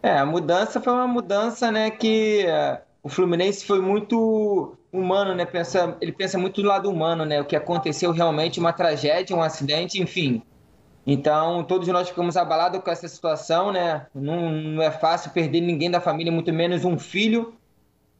É, 0.02 0.18
a 0.18 0.26
mudança 0.26 0.80
foi 0.80 0.92
uma 0.92 1.06
mudança, 1.06 1.70
né, 1.70 1.90
que 1.90 2.46
uh, 2.46 2.80
o 3.02 3.08
Fluminense 3.08 3.64
foi 3.64 3.80
muito 3.80 4.76
humano, 4.92 5.34
né? 5.34 5.44
Pensa, 5.44 5.96
ele 6.00 6.12
pensa 6.12 6.36
muito 6.38 6.62
do 6.62 6.68
lado 6.68 6.90
humano, 6.90 7.24
né? 7.24 7.40
O 7.40 7.44
que 7.44 7.56
aconteceu 7.56 8.10
realmente 8.10 8.58
uma 8.58 8.72
tragédia, 8.72 9.36
um 9.36 9.42
acidente, 9.42 10.00
enfim. 10.02 10.42
Então, 11.06 11.64
todos 11.64 11.88
nós 11.88 12.08
ficamos 12.08 12.36
abalados 12.36 12.80
com 12.82 12.90
essa 12.90 13.08
situação, 13.08 13.72
né? 13.72 14.06
Não, 14.14 14.50
não 14.50 14.82
é 14.82 14.90
fácil 14.90 15.30
perder 15.30 15.60
ninguém 15.60 15.90
da 15.90 16.00
família, 16.00 16.32
muito 16.32 16.52
menos 16.52 16.84
um 16.84 16.98
filho. 16.98 17.54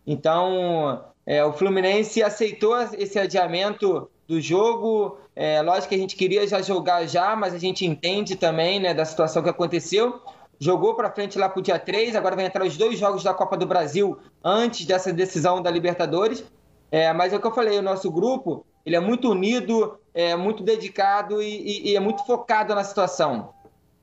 Então, 0.07 1.05
é, 1.27 1.45
o 1.45 1.53
Fluminense 1.53 2.23
aceitou 2.23 2.77
esse 2.99 3.19
adiamento 3.19 4.09
do 4.27 4.41
jogo. 4.41 5.19
É, 5.37 5.61
lógico 5.61 5.89
que 5.89 5.95
a 5.95 5.99
gente 5.99 6.17
queria 6.17 6.47
já 6.47 6.63
jogar 6.63 7.07
já, 7.07 7.37
mas 7.37 7.53
a 7.53 7.59
gente 7.59 7.85
entende 7.85 8.37
também, 8.37 8.81
né, 8.81 8.95
da 8.95 9.05
situação 9.05 9.43
que 9.43 9.49
aconteceu 9.49 10.21
jogou 10.61 10.95
para 10.95 11.11
frente 11.11 11.39
lá 11.39 11.49
para 11.49 11.59
o 11.59 11.63
dia 11.63 11.79
3, 11.79 12.15
agora 12.15 12.37
vai 12.37 12.45
entrar 12.45 12.65
os 12.65 12.77
dois 12.77 12.99
jogos 12.99 13.25
da 13.25 13.33
Copa 13.33 13.57
do 13.57 13.67
Brasil 13.67 14.19
antes 14.45 14.85
dessa 14.85 15.13
decisão 15.13 15.63
da 15.63 15.71
Libertadores. 15.71 16.45
É, 16.93 17.13
mas 17.13 17.33
é 17.33 17.37
o 17.37 17.41
que 17.41 17.47
eu 17.47 17.55
falei, 17.55 17.79
o 17.79 17.83
nosso 17.83 18.11
grupo 18.11 18.67
ele 18.85 18.97
é 18.97 19.01
muito 19.01 19.31
unido, 19.31 19.99
é 20.13 20.37
muito 20.37 20.63
dedicado 20.63 21.43
e, 21.43 21.47
e, 21.47 21.91
e 21.91 21.97
é 21.97 22.01
muito 22.01 22.25
focado 22.27 22.75
na 22.75 22.85
situação. 22.85 23.55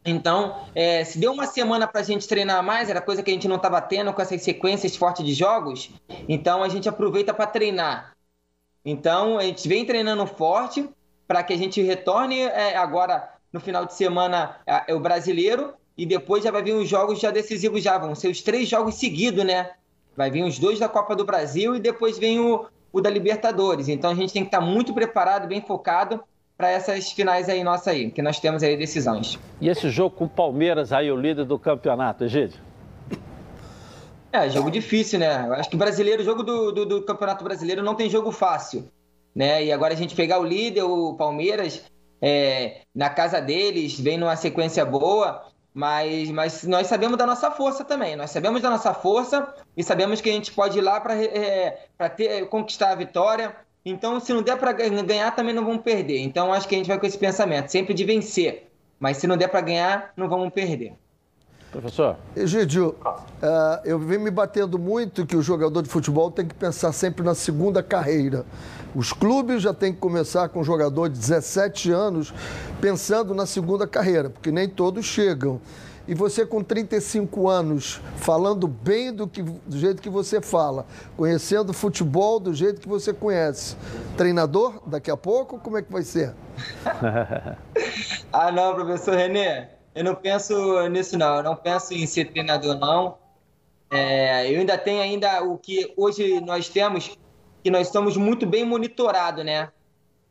Então, 0.06 0.66
é, 0.74 1.04
se 1.04 1.20
deu 1.20 1.34
uma 1.34 1.46
semana 1.46 1.86
para 1.86 2.00
a 2.02 2.04
gente 2.04 2.28
treinar 2.28 2.64
mais, 2.64 2.90
era 2.90 3.02
coisa 3.02 3.22
que 3.22 3.30
a 3.30 3.34
gente 3.34 3.48
não 3.48 3.58
estava 3.58 3.82
tendo 3.82 4.14
com 4.14 4.22
essas 4.22 4.42
sequências 4.42 4.96
fortes 4.96 5.26
de 5.26 5.34
jogos, 5.34 5.92
então 6.30 6.64
a 6.64 6.70
gente 6.70 6.88
aproveita 6.88 7.34
para 7.34 7.46
treinar. 7.48 8.14
Então, 8.86 9.38
a 9.38 9.44
gente 9.44 9.68
vem 9.68 9.86
treinando 9.86 10.26
forte 10.26 10.90
para 11.28 11.44
que 11.44 11.54
a 11.54 11.58
gente 11.58 11.82
retorne 11.82 12.40
é, 12.40 12.78
agora 12.78 13.34
no 13.52 13.60
final 13.60 13.86
de 13.86 13.94
semana 13.94 14.58
é, 14.66 14.94
o 14.94 15.00
brasileiro 15.00 15.74
e 15.98 16.06
depois 16.06 16.44
já 16.44 16.52
vai 16.52 16.62
vir 16.62 16.74
os 16.74 16.88
jogos 16.88 17.20
já 17.20 17.32
decisivos 17.32 17.82
já, 17.82 17.98
vão 17.98 18.14
ser 18.14 18.28
os 18.28 18.42
três 18.42 18.70
jogos 18.70 18.96
seguidos, 18.96 19.44
né? 19.44 19.72
Vai 20.16 20.30
vir 20.30 20.44
os 20.44 20.60
dois 20.60 20.80
da 20.80 20.88
Copa 20.88 21.16
do 21.16 21.26
Brasil 21.26 21.76
e 21.76 21.80
depois 21.80 22.18
vem 22.18 22.40
o, 22.40 22.66
o 22.92 23.02
da 23.02 23.10
Libertadores. 23.10 23.88
Então 23.88 24.12
a 24.12 24.16
gente 24.16 24.34
tem 24.34 24.44
que 24.44 24.48
estar 24.48 24.62
muito 24.62 24.94
preparado, 24.94 25.48
bem 25.48 25.62
focado 25.62 26.24
para 26.58 26.70
essas 26.70 27.12
finais 27.12 27.50
aí 27.50 27.64
nossa 27.64 27.92
aí, 27.92 28.10
que 28.10 28.22
nós 28.22 28.40
temos 28.40 28.64
aí 28.64 28.76
decisões. 28.76 29.38
E 29.62 29.70
esse 29.70 29.90
jogo 29.90 30.16
com 30.16 30.26
o 30.26 30.30
Palmeiras 30.30 30.92
aí, 30.92 31.12
o 31.12 31.16
líder 31.16 31.46
do 31.46 31.60
campeonato, 31.60 32.24
Egídio? 32.24 32.60
É, 34.32 34.50
jogo 34.50 34.70
difícil, 34.70 35.20
né? 35.20 35.46
Eu 35.48 35.54
acho 35.54 35.70
que 35.70 35.76
o 35.76 35.80
brasileiro, 35.80 36.22
o 36.22 36.26
jogo 36.26 36.44
do, 36.44 36.72
do, 36.72 36.86
do, 36.86 37.02
Campeonato 37.04 37.44
Brasileiro 37.44 37.82
não 37.82 37.96
tem 37.96 38.10
jogo 38.10 38.32
fácil, 38.32 38.92
né? 39.34 39.64
E 39.64 39.72
agora 39.72 39.94
a 39.94 39.98
gente 39.98 40.16
pegar 40.16 40.40
o 40.40 40.44
líder, 40.44 40.84
o 40.84 41.14
Palmeiras, 41.14 41.84
é, 42.22 42.82
na 42.94 43.10
casa 43.10 43.40
deles, 43.40 44.00
vem 44.00 44.18
numa 44.18 44.36
sequência 44.36 44.86
boa, 44.86 45.44
mas, 45.78 46.32
mas 46.32 46.64
nós 46.64 46.88
sabemos 46.88 47.20
da 47.20 47.26
nossa 47.28 47.52
força 47.52 47.86
também. 47.86 48.16
Nós 48.16 48.32
sabemos 48.32 48.64
da 48.64 48.70
nossa 48.72 48.96
força 48.96 49.54
e 49.78 49.84
sabemos 49.84 50.20
que 50.20 50.28
a 50.28 50.34
gente 50.34 50.52
pode 50.52 50.80
ir 50.80 50.82
lá 50.82 51.00
para 51.00 51.14
é, 51.16 51.88
conquistar 52.50 52.90
a 52.90 52.96
vitória. 52.96 53.56
Então, 53.86 54.20
se 54.20 54.34
não 54.34 54.42
der 54.42 54.58
para 54.58 54.72
ganhar, 54.72 55.36
também 55.36 55.54
não 55.54 55.64
vamos 55.64 55.84
perder. 55.84 56.18
Então, 56.18 56.52
acho 56.52 56.68
que 56.68 56.74
a 56.74 56.80
gente 56.80 56.88
vai 56.88 57.00
com 57.00 57.06
esse 57.06 57.20
pensamento, 57.20 57.70
sempre 57.70 57.94
de 57.94 58.04
vencer. 58.04 58.72
Mas 59.00 59.18
se 59.18 59.28
não 59.28 59.38
der 59.38 59.50
para 59.50 59.62
ganhar, 59.62 60.14
não 60.18 60.28
vamos 60.28 60.50
perder. 60.52 60.96
Professor. 61.72 62.16
Egidio, 62.36 62.96
uh, 63.06 63.80
eu 63.84 64.00
venho 64.00 64.22
me 64.22 64.32
batendo 64.32 64.80
muito 64.80 65.26
que 65.26 65.36
o 65.36 65.42
jogador 65.42 65.82
de 65.82 65.90
futebol 65.90 66.32
tem 66.32 66.48
que 66.48 66.56
pensar 66.56 66.92
sempre 66.94 67.26
na 67.26 67.36
segunda 67.36 67.84
carreira. 67.84 68.46
Os 68.96 69.12
clubes 69.12 69.62
já 69.62 69.74
têm 69.74 69.94
que 69.94 70.00
começar 70.00 70.48
com 70.50 70.62
um 70.62 70.64
jogador 70.64 71.10
de 71.10 71.20
17 71.20 71.92
anos 71.92 72.34
pensando 72.80 73.36
na 73.36 73.46
segunda 73.46 73.86
carreira, 73.86 74.30
porque 74.30 74.52
nem 74.52 74.68
todos 74.68 75.06
chegam. 75.06 75.60
E 76.08 76.16
você 76.16 76.46
com 76.46 76.64
35 76.64 77.50
anos, 77.50 78.02
falando 78.16 78.66
bem 78.66 79.14
do, 79.14 79.28
que, 79.28 79.44
do 79.44 79.78
jeito 79.78 80.02
que 80.02 80.10
você 80.10 80.40
fala, 80.40 80.86
conhecendo 81.18 81.74
futebol 81.74 82.40
do 82.40 82.54
jeito 82.54 82.80
que 82.80 82.88
você 82.88 83.14
conhece. 83.14 83.76
Treinador, 84.16 84.82
daqui 84.88 85.12
a 85.12 85.18
pouco, 85.18 85.60
como 85.60 85.78
é 85.78 85.82
que 85.82 85.92
vai 85.92 86.04
ser? 86.04 86.34
ah, 88.32 88.52
não, 88.54 88.74
professor 88.74 89.16
Renê. 89.16 89.77
Eu 89.98 90.04
não 90.04 90.14
penso 90.14 90.88
nisso, 90.90 91.18
não. 91.18 91.38
Eu 91.38 91.44
não 91.44 91.56
penso 91.56 91.92
em 91.92 92.06
ser 92.06 92.26
treinador, 92.26 92.78
não. 92.78 93.18
É, 93.90 94.54
eu 94.54 94.60
ainda 94.60 94.78
tenho 94.78 95.02
ainda 95.02 95.42
o 95.44 95.58
que 95.58 95.92
hoje 95.98 96.40
nós 96.40 96.70
temos, 96.70 97.18
que 97.64 97.72
nós 97.72 97.88
somos 97.88 98.16
muito 98.16 98.46
bem 98.46 98.64
monitorados, 98.64 99.44
né? 99.44 99.72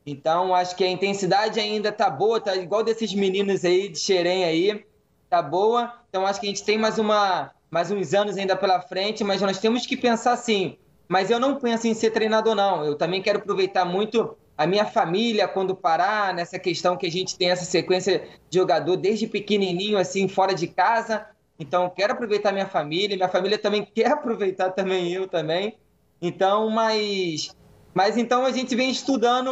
Então, 0.07 0.55
acho 0.55 0.77
que 0.77 0.85
a 0.85 0.89
intensidade 0.89 1.59
ainda 1.59 1.91
tá 1.91 2.09
boa, 2.09 2.41
tá 2.41 2.55
igual 2.55 2.85
desses 2.85 3.13
meninos 3.13 3.65
aí 3.65 3.89
de 3.89 3.99
Xerém 3.99 4.45
aí, 4.45 4.87
tá 5.29 5.43
boa. 5.43 5.93
Então, 6.09 6.25
acho 6.25 6.39
que 6.39 6.47
a 6.47 6.51
gente 6.51 6.63
tem 6.63 6.79
mais, 6.79 6.97
uma, 6.97 7.51
mais 7.69 7.91
uns 7.91 8.15
anos 8.15 8.37
ainda 8.37 8.55
pela 8.55 8.81
frente, 8.81 9.25
mas 9.25 9.43
nós 9.43 9.59
temos 9.59 9.85
que 9.85 9.97
pensar 9.97 10.35
assim. 10.35 10.79
Mas 11.09 11.31
eu 11.31 11.39
não 11.39 11.57
penso 11.57 11.87
em 11.87 11.95
ser 11.95 12.11
treinador, 12.11 12.55
não. 12.55 12.85
Eu 12.85 12.97
também 12.97 13.23
quero 13.23 13.39
aproveitar 13.39 13.85
muito 13.85 14.37
a 14.57 14.67
minha 14.67 14.85
família 14.85 15.47
quando 15.47 15.75
parar 15.75 16.35
nessa 16.35 16.59
questão 16.59 16.97
que 16.97 17.07
a 17.07 17.11
gente 17.11 17.37
tem 17.37 17.51
essa 17.51 17.65
sequência 17.65 18.27
de 18.49 18.59
jogador 18.59 18.97
desde 18.97 19.27
pequenininho 19.27 19.99
assim 19.99 20.27
fora 20.29 20.55
de 20.55 20.67
casa 20.67 21.27
então 21.61 21.91
quero 21.91 22.15
aproveitar 22.15 22.53
minha 22.53 22.67
família 22.67 23.17
minha 23.17 23.29
família 23.29 23.59
também 23.59 23.85
quer 23.95 24.13
aproveitar 24.13 24.71
também 24.71 25.13
eu 25.13 25.29
também 25.29 25.77
então 26.23 26.71
mas 26.71 27.55
mas 27.93 28.17
então 28.17 28.47
a 28.47 28.51
gente 28.51 28.75
vem 28.75 28.89
estudando 28.89 29.51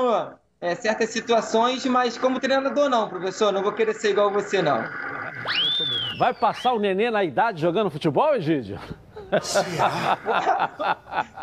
é, 0.64 0.75
certas 0.75 1.11
situações, 1.11 1.84
mas 1.84 2.16
como 2.16 2.40
treinador 2.40 2.88
não, 2.88 3.06
professor, 3.06 3.52
não 3.52 3.62
vou 3.62 3.73
querer 3.73 3.92
ser 3.92 4.11
igual 4.12 4.30
você 4.30 4.62
não. 4.62 4.82
Vai 6.18 6.32
passar 6.32 6.73
o 6.73 6.78
nenê 6.78 7.11
na 7.11 7.23
idade 7.23 7.61
jogando 7.61 7.90
futebol, 7.90 8.34
Egídio? 8.34 8.80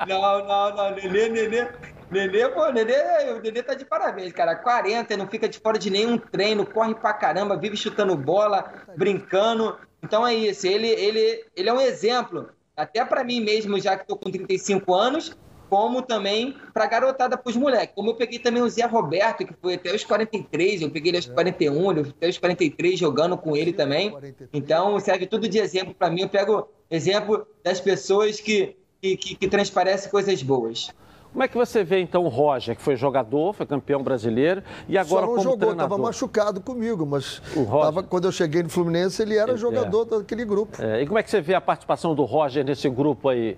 Não, 0.07 0.45
não, 0.45 0.75
não, 0.75 0.95
nenê, 0.95 1.29
nenê. 1.29 1.67
Nenê, 2.11 2.49
pô, 2.49 2.69
Nenê, 2.69 3.31
o 3.31 3.41
Nenê 3.41 3.63
tá 3.63 3.73
de 3.73 3.85
parabéns, 3.85 4.33
cara. 4.33 4.53
40, 4.53 5.15
não 5.15 5.27
fica 5.27 5.47
de 5.47 5.59
fora 5.59 5.79
de 5.79 5.89
nenhum 5.89 6.17
treino, 6.17 6.65
corre 6.65 6.93
pra 6.93 7.13
caramba, 7.13 7.55
vive 7.55 7.77
chutando 7.77 8.17
bola, 8.17 8.69
brincando. 8.97 9.77
Então 10.03 10.27
é 10.27 10.33
isso, 10.33 10.67
ele, 10.67 10.87
ele, 10.87 11.45
ele 11.55 11.69
é 11.69 11.73
um 11.73 11.79
exemplo, 11.79 12.49
até 12.75 13.05
para 13.05 13.23
mim 13.23 13.39
mesmo, 13.39 13.79
já 13.79 13.95
que 13.95 14.05
tô 14.05 14.17
com 14.17 14.29
35 14.29 14.93
anos, 14.93 15.37
como 15.71 16.01
também 16.01 16.53
para 16.73 16.85
garotada, 16.85 17.37
para 17.37 17.49
os 17.49 17.55
moleques. 17.55 17.95
Como 17.95 18.09
eu 18.09 18.15
peguei 18.15 18.37
também 18.37 18.61
o 18.61 18.69
Zé 18.69 18.85
Roberto, 18.85 19.45
que 19.45 19.53
foi 19.61 19.75
até 19.75 19.95
os 19.95 20.03
43, 20.03 20.81
eu 20.81 20.89
peguei 20.89 21.11
ele 21.11 21.17
aos 21.17 21.27
41, 21.27 21.91
ele 21.91 22.09
até 22.09 22.27
os 22.27 22.37
43 22.37 22.99
jogando 22.99 23.37
com 23.37 23.55
ele 23.55 23.71
também. 23.71 24.13
Então 24.51 24.99
serve 24.99 25.25
tudo 25.27 25.47
de 25.47 25.59
exemplo 25.59 25.95
para 25.97 26.09
mim. 26.09 26.23
Eu 26.23 26.29
pego 26.29 26.67
exemplo 26.89 27.47
das 27.63 27.79
pessoas 27.79 28.41
que, 28.41 28.75
que, 29.01 29.15
que, 29.15 29.35
que 29.35 29.47
transparecem 29.47 30.11
coisas 30.11 30.43
boas. 30.43 30.89
Como 31.31 31.41
é 31.41 31.47
que 31.47 31.55
você 31.55 31.85
vê 31.85 32.01
então 32.01 32.25
o 32.25 32.27
Roger, 32.27 32.75
que 32.75 32.81
foi 32.81 32.97
jogador, 32.97 33.53
foi 33.53 33.65
campeão 33.65 34.03
brasileiro 34.03 34.61
e 34.89 34.97
agora 34.97 35.21
Só 35.21 35.27
não 35.27 35.35
como 35.37 35.43
jogou, 35.43 35.57
treinador? 35.57 35.85
estava 35.85 36.01
machucado 36.01 36.59
comigo, 36.59 37.05
mas 37.05 37.41
tava, 37.55 38.03
quando 38.03 38.25
eu 38.25 38.31
cheguei 38.33 38.61
no 38.61 38.69
Fluminense 38.69 39.21
ele 39.21 39.37
era 39.37 39.53
é, 39.53 39.57
jogador 39.57 40.05
é. 40.11 40.17
daquele 40.17 40.43
grupo. 40.43 40.83
É, 40.83 41.01
e 41.01 41.07
como 41.07 41.17
é 41.17 41.23
que 41.23 41.31
você 41.31 41.39
vê 41.39 41.55
a 41.55 41.61
participação 41.61 42.13
do 42.13 42.25
Roger 42.25 42.65
nesse 42.65 42.89
grupo 42.89 43.29
aí, 43.29 43.57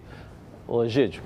ô 0.67 0.87
Gídio? 0.87 1.23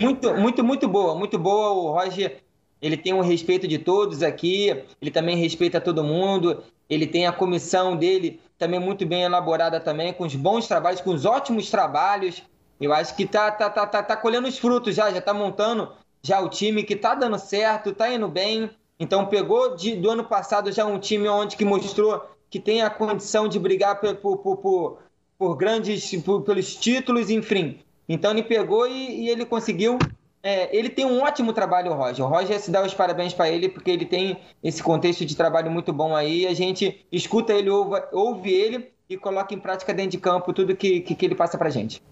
Muito, 0.00 0.34
muito, 0.34 0.64
muito 0.64 0.88
boa, 0.88 1.14
muito 1.14 1.38
boa. 1.38 1.70
O 1.70 1.92
Roger, 1.92 2.42
ele 2.80 2.96
tem 2.96 3.12
o 3.14 3.20
respeito 3.20 3.68
de 3.68 3.78
todos 3.78 4.22
aqui, 4.22 4.84
ele 5.00 5.10
também 5.10 5.36
respeita 5.36 5.80
todo 5.80 6.02
mundo, 6.02 6.62
ele 6.88 7.06
tem 7.06 7.26
a 7.26 7.32
comissão 7.32 7.96
dele 7.96 8.40
também 8.58 8.80
muito 8.80 9.06
bem 9.06 9.22
elaborada 9.22 9.80
também, 9.80 10.12
com 10.12 10.24
os 10.24 10.34
bons 10.34 10.66
trabalhos, 10.66 11.00
com 11.00 11.10
os 11.10 11.24
ótimos 11.24 11.70
trabalhos. 11.70 12.42
Eu 12.80 12.92
acho 12.92 13.14
que 13.16 13.26
tá, 13.26 13.50
tá, 13.50 13.70
tá, 13.70 13.86
tá, 13.86 14.02
tá 14.02 14.16
colhendo 14.16 14.48
os 14.48 14.58
frutos 14.58 14.94
já, 14.94 15.10
já 15.10 15.20
tá 15.20 15.32
montando 15.32 15.92
já 16.22 16.40
o 16.40 16.48
time 16.48 16.82
que 16.82 16.96
tá 16.96 17.14
dando 17.14 17.38
certo, 17.38 17.92
tá 17.92 18.12
indo 18.12 18.28
bem. 18.28 18.70
Então 18.98 19.26
pegou 19.26 19.74
de, 19.74 19.96
do 19.96 20.10
ano 20.10 20.24
passado 20.24 20.70
já 20.70 20.84
um 20.84 20.98
time 20.98 21.28
onde 21.28 21.56
que 21.56 21.64
mostrou 21.64 22.24
que 22.48 22.60
tem 22.60 22.82
a 22.82 22.90
condição 22.90 23.48
de 23.48 23.58
brigar 23.58 23.98
por, 24.00 24.14
por, 24.16 24.56
por, 24.58 24.98
por 25.38 25.56
grandes, 25.56 26.14
por, 26.22 26.42
pelos 26.42 26.76
títulos, 26.76 27.30
enfim. 27.30 27.80
Então 28.08 28.30
ele 28.30 28.42
pegou 28.42 28.86
e, 28.86 29.24
e 29.24 29.28
ele 29.28 29.44
conseguiu. 29.44 29.98
É, 30.42 30.76
ele 30.76 30.88
tem 30.88 31.06
um 31.06 31.22
ótimo 31.22 31.52
trabalho, 31.52 31.92
o 31.92 31.94
Roger. 31.94 32.24
O 32.24 32.28
Roger 32.28 32.58
se 32.60 32.70
dá 32.70 32.84
os 32.84 32.92
parabéns 32.92 33.32
para 33.32 33.48
ele, 33.48 33.68
porque 33.68 33.90
ele 33.90 34.04
tem 34.04 34.38
esse 34.62 34.82
contexto 34.82 35.24
de 35.24 35.36
trabalho 35.36 35.70
muito 35.70 35.92
bom 35.92 36.16
aí. 36.16 36.46
A 36.46 36.54
gente 36.54 37.06
escuta 37.12 37.52
ele, 37.52 37.70
ouve, 37.70 38.02
ouve 38.12 38.50
ele 38.50 38.92
e 39.08 39.16
coloca 39.16 39.54
em 39.54 39.58
prática 39.58 39.94
dentro 39.94 40.12
de 40.12 40.18
campo 40.18 40.52
tudo 40.52 40.74
que, 40.74 41.00
que, 41.00 41.14
que 41.14 41.26
ele 41.26 41.34
passa 41.34 41.56
para 41.56 41.70
gente. 41.70 42.02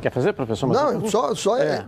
Quer 0.00 0.12
fazer, 0.12 0.32
professor? 0.32 0.68
Não, 0.68 1.08
só, 1.08 1.34
só 1.34 1.56
é. 1.56 1.66
é 1.66 1.86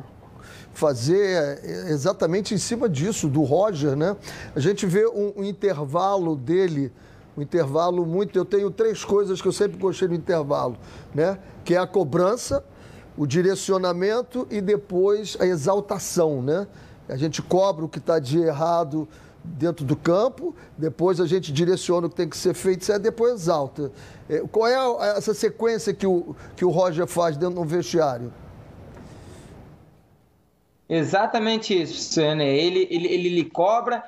fazer 0.76 1.60
exatamente 1.88 2.54
em 2.54 2.58
cima 2.58 2.88
disso, 2.88 3.28
do 3.28 3.42
Roger, 3.42 3.96
né? 3.96 4.14
A 4.54 4.60
gente 4.60 4.84
vê 4.84 5.06
um, 5.06 5.32
um 5.36 5.44
intervalo 5.44 6.36
dele, 6.36 6.92
um 7.36 7.42
intervalo 7.42 8.04
muito. 8.04 8.38
Eu 8.38 8.44
tenho 8.44 8.70
três 8.70 9.04
coisas 9.04 9.40
que 9.40 9.48
eu 9.48 9.52
sempre 9.52 9.78
gostei 9.78 10.06
no 10.06 10.14
intervalo, 10.14 10.76
né? 11.14 11.38
Que 11.64 11.75
é 11.75 11.78
a 11.78 11.86
cobrança, 11.86 12.64
o 13.16 13.26
direcionamento 13.26 14.46
e 14.50 14.61
depois 14.61 15.37
a 15.40 15.46
exaltação, 15.46 16.42
né? 16.42 16.66
A 17.08 17.16
gente 17.16 17.40
cobra 17.40 17.85
o 17.85 17.88
que 17.88 17.99
está 17.99 18.18
de 18.18 18.38
errado 18.38 19.08
dentro 19.44 19.85
do 19.85 19.96
campo, 19.96 20.54
depois 20.76 21.20
a 21.20 21.26
gente 21.26 21.52
direciona 21.52 22.06
o 22.08 22.11
que 22.11 22.16
tem 22.16 22.28
que 22.28 22.37
ser 22.37 22.52
feito, 22.54 22.90
e 22.90 22.99
depois 22.99 23.35
exalta. 23.35 23.92
É, 24.28 24.40
qual 24.50 24.66
é 24.66 25.16
essa 25.16 25.32
sequência 25.32 25.94
que 25.94 26.06
o, 26.06 26.35
que 26.56 26.64
o 26.64 26.70
Roger 26.70 27.06
faz 27.06 27.37
dentro 27.37 27.56
do 27.56 27.64
vestiário? 27.64 28.32
Exatamente 30.88 31.80
isso, 31.80 32.20
né? 32.20 32.56
Ele, 32.56 32.87
ele, 32.90 33.08
ele 33.08 33.44
cobra, 33.44 34.04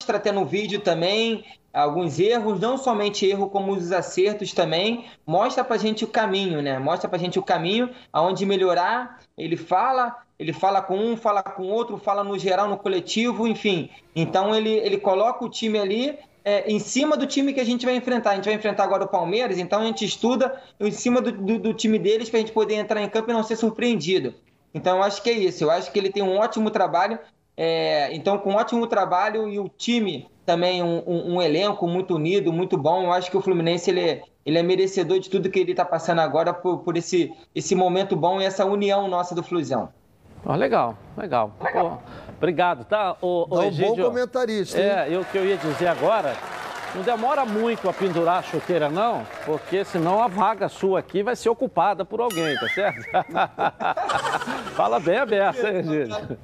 mostra 0.00 0.16
até 0.16 0.30
no 0.30 0.44
vídeo 0.44 0.80
também 0.80 1.44
alguns 1.76 2.18
erros, 2.18 2.58
não 2.58 2.78
somente 2.78 3.26
erro, 3.26 3.50
como 3.50 3.72
os 3.72 3.92
acertos 3.92 4.52
também, 4.52 5.04
mostra 5.26 5.62
pra 5.62 5.76
gente 5.76 6.04
o 6.04 6.08
caminho, 6.08 6.62
né? 6.62 6.78
Mostra 6.78 7.08
pra 7.08 7.18
gente 7.18 7.38
o 7.38 7.42
caminho 7.42 7.90
aonde 8.10 8.46
melhorar. 8.46 9.20
Ele 9.36 9.56
fala, 9.56 10.16
ele 10.38 10.54
fala 10.54 10.80
com 10.80 10.96
um, 10.96 11.16
fala 11.16 11.42
com 11.42 11.64
outro, 11.64 11.98
fala 11.98 12.24
no 12.24 12.38
geral, 12.38 12.66
no 12.66 12.78
coletivo, 12.78 13.46
enfim. 13.46 13.90
Então 14.14 14.54
ele, 14.54 14.70
ele 14.70 14.96
coloca 14.96 15.44
o 15.44 15.50
time 15.50 15.78
ali 15.78 16.18
é, 16.42 16.70
em 16.70 16.78
cima 16.78 17.14
do 17.14 17.26
time 17.26 17.52
que 17.52 17.60
a 17.60 17.64
gente 17.64 17.84
vai 17.84 17.94
enfrentar. 17.94 18.30
A 18.30 18.34
gente 18.36 18.46
vai 18.46 18.54
enfrentar 18.54 18.84
agora 18.84 19.04
o 19.04 19.08
Palmeiras, 19.08 19.58
então 19.58 19.82
a 19.82 19.84
gente 19.84 20.04
estuda 20.04 20.58
em 20.80 20.90
cima 20.90 21.20
do, 21.20 21.30
do, 21.30 21.58
do 21.58 21.74
time 21.74 21.98
deles 21.98 22.30
para 22.30 22.38
a 22.38 22.40
gente 22.40 22.52
poder 22.52 22.76
entrar 22.76 23.02
em 23.02 23.08
campo 23.08 23.30
e 23.30 23.34
não 23.34 23.42
ser 23.42 23.56
surpreendido. 23.56 24.34
Então 24.72 24.98
eu 24.98 25.02
acho 25.02 25.22
que 25.22 25.30
é 25.30 25.32
isso. 25.32 25.64
Eu 25.64 25.70
acho 25.70 25.90
que 25.90 25.98
ele 25.98 26.10
tem 26.10 26.22
um 26.22 26.36
ótimo 26.36 26.70
trabalho. 26.70 27.18
É, 27.56 28.14
então, 28.14 28.38
com 28.38 28.50
um 28.52 28.56
ótimo 28.56 28.86
trabalho 28.86 29.48
e 29.48 29.58
o 29.58 29.68
time 29.68 30.28
também 30.44 30.82
um, 30.82 31.02
um, 31.06 31.34
um, 31.34 31.42
elenco 31.42 31.88
muito 31.88 32.14
unido, 32.14 32.52
muito 32.52 32.76
bom. 32.76 33.04
Eu 33.04 33.12
acho 33.12 33.30
que 33.30 33.36
o 33.36 33.40
Fluminense 33.40 33.90
ele 33.90 34.00
é, 34.00 34.22
ele 34.44 34.58
é 34.58 34.62
merecedor 34.62 35.18
de 35.18 35.30
tudo 35.30 35.50
que 35.50 35.58
ele 35.58 35.72
está 35.72 35.84
passando 35.84 36.20
agora 36.20 36.52
por, 36.52 36.78
por, 36.78 36.96
esse, 36.96 37.32
esse 37.54 37.74
momento 37.74 38.14
bom 38.14 38.40
e 38.40 38.44
essa 38.44 38.64
união 38.64 39.08
nossa 39.08 39.34
do 39.34 39.42
Flusão. 39.42 39.88
Oh, 40.44 40.54
legal, 40.54 40.96
legal. 41.16 41.50
legal. 41.60 42.02
Oh, 42.04 42.34
obrigado, 42.36 42.84
tá? 42.84 43.16
O, 43.20 43.46
o 43.50 43.62
Egídio, 43.64 43.92
um 43.92 43.96
bom 43.96 44.02
comentarista. 44.04 44.78
É, 44.78 45.08
eu 45.10 45.24
que 45.24 45.36
eu 45.36 45.44
ia 45.44 45.56
dizer 45.56 45.88
agora, 45.88 46.36
não 46.96 47.02
demora 47.02 47.44
muito 47.44 47.88
a 47.90 47.92
pendurar 47.92 48.38
a 48.38 48.42
chuteira, 48.42 48.88
não, 48.88 49.26
porque 49.44 49.84
senão 49.84 50.22
a 50.22 50.28
vaga 50.28 50.66
sua 50.68 51.00
aqui 51.00 51.22
vai 51.22 51.36
ser 51.36 51.50
ocupada 51.50 52.06
por 52.06 52.20
alguém, 52.20 52.56
tá 52.56 52.68
certo? 52.70 53.04
Fala 54.74 54.98
bem 54.98 55.18
aberto, 55.18 55.66
hein, 55.66 55.76
Egídio? 55.76 56.38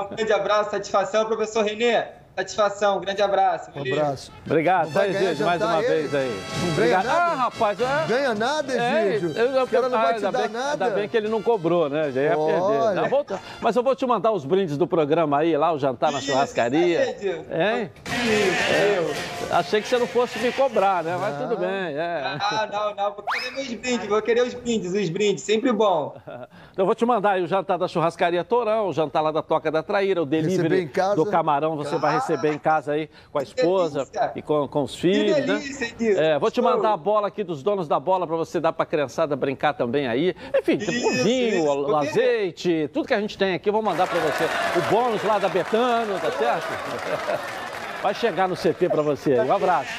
Um 0.00 0.16
grande 0.16 0.32
abraço, 0.32 0.70
satisfação, 0.70 1.26
professor 1.26 1.62
Renê. 1.62 2.06
Satisfação, 2.38 2.98
um 2.98 3.00
grande 3.00 3.20
abraço. 3.20 3.68
Um 3.74 3.80
abraço. 3.80 4.30
Obrigado, 4.46 4.92
tá, 4.92 5.08
Egídio, 5.08 5.44
mais 5.44 5.60
uma 5.60 5.82
ele. 5.82 5.88
vez 5.88 6.14
aí. 6.14 6.40
Não 6.68 6.76
ganha 6.76 6.96
nada? 6.98 7.10
Ah, 7.10 7.34
rapaz, 7.34 7.80
é... 7.80 8.06
Ganha 8.06 8.32
nada, 8.32 8.72
Egídio? 8.72 9.32
É, 9.36 9.40
eu, 9.42 9.46
eu, 9.46 9.68
eu, 9.72 9.82
não 9.82 9.90
vai 9.90 10.14
te 10.14 10.20
dar 10.20 10.30
bem, 10.30 10.48
nada. 10.48 10.84
Ainda 10.84 10.96
bem 10.96 11.08
que 11.08 11.16
ele 11.16 11.26
não 11.26 11.42
cobrou, 11.42 11.88
né? 11.88 12.12
Já 12.12 12.22
ia 12.22 12.38
Olha. 12.38 13.02
perder. 13.02 13.32
Não, 13.32 13.40
Mas 13.60 13.74
eu 13.74 13.82
vou 13.82 13.96
te 13.96 14.06
mandar 14.06 14.30
os 14.30 14.44
brindes 14.44 14.76
do 14.76 14.86
programa 14.86 15.38
aí, 15.38 15.56
lá, 15.56 15.72
o 15.72 15.80
jantar 15.80 16.12
na 16.12 16.20
churrascaria. 16.20 17.16
Hein? 17.20 17.46
É. 17.50 17.90
Achei 19.50 19.82
que 19.82 19.88
você 19.88 19.98
não 19.98 20.06
fosse 20.06 20.38
me 20.38 20.52
cobrar, 20.52 21.02
né? 21.02 21.18
Mas 21.20 21.38
tudo 21.38 21.56
bem. 21.56 21.68
É. 21.68 22.36
Ah, 22.38 22.68
não, 22.70 22.94
não. 22.94 23.14
Vou 23.14 23.24
querer 23.24 23.50
meus 23.50 23.74
brindes, 23.74 24.06
vou 24.06 24.22
querer 24.22 24.42
os 24.42 24.54
brindes, 24.54 24.92
os 24.94 25.08
brindes, 25.08 25.42
sempre 25.42 25.72
bom. 25.72 26.16
Então 26.78 26.84
eu 26.84 26.86
vou 26.86 26.94
te 26.94 27.04
mandar 27.04 27.32
aí 27.32 27.42
o 27.42 27.46
jantar 27.48 27.76
da 27.76 27.88
churrascaria 27.88 28.44
Torão, 28.44 28.86
o 28.86 28.92
jantar 28.92 29.20
lá 29.20 29.32
da 29.32 29.42
Toca 29.42 29.68
da 29.68 29.82
Traíra, 29.82 30.22
o 30.22 30.24
delivery 30.24 30.88
do 31.16 31.26
camarão, 31.26 31.76
você 31.76 31.96
vai 31.96 32.14
receber 32.14 32.27
receber 32.28 32.52
em 32.52 32.58
casa 32.58 32.92
aí 32.92 33.08
com 33.32 33.38
a 33.38 33.42
esposa 33.42 34.06
e 34.34 34.42
com, 34.42 34.68
com 34.68 34.82
os 34.82 34.94
filhos. 34.94 35.34
Que 35.34 35.40
né? 35.40 35.58
delícia, 35.58 35.94
né? 35.98 36.34
É, 36.34 36.38
vou 36.38 36.50
te 36.50 36.60
mandar 36.60 36.92
a 36.92 36.96
bola 36.96 37.28
aqui 37.28 37.42
dos 37.42 37.62
donos 37.62 37.88
da 37.88 37.98
bola 37.98 38.26
para 38.26 38.36
você 38.36 38.60
dar 38.60 38.72
para 38.72 38.82
a 38.82 38.86
criançada 38.86 39.34
brincar 39.34 39.74
também 39.74 40.06
aí. 40.06 40.34
Enfim, 40.58 40.74
o 40.74 41.24
vinho, 41.24 41.58
isso, 41.58 41.66
o, 41.66 41.96
azeite, 41.96 42.90
tudo 42.92 43.08
que 43.08 43.14
a 43.14 43.20
gente 43.20 43.38
tem 43.38 43.54
aqui, 43.54 43.70
vou 43.70 43.82
mandar 43.82 44.06
para 44.06 44.20
você. 44.20 44.44
O 44.78 44.90
bônus 44.90 45.22
lá 45.24 45.38
da 45.38 45.48
Betano, 45.48 46.18
tá 46.18 46.30
certo? 46.32 46.66
Vai 48.02 48.14
chegar 48.14 48.48
no 48.48 48.54
CT 48.54 48.88
para 48.88 49.02
você. 49.02 49.40
Um 49.40 49.52
abraço. 49.52 49.90